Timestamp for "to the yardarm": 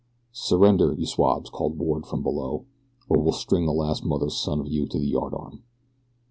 4.87-5.61